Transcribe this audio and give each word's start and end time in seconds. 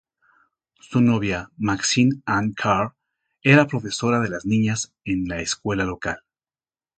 Su 0.79 0.99
novia, 0.99 1.51
Maxine 1.57 2.23
Ann 2.25 2.53
Carr, 2.53 2.95
era 3.43 3.67
profesora 3.67 4.19
de 4.19 4.29
las 4.29 4.47
niñas 4.47 4.95
en 5.05 5.27
la 5.27 5.41
escuela 5.41 5.83
local. 5.83 6.23